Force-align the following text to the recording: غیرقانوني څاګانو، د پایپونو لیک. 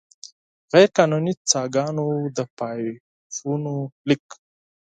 غیرقانوني 0.71 1.33
څاګانو، 1.51 2.07
د 2.37 2.39
پایپونو 2.57 3.75
لیک. 4.07 4.25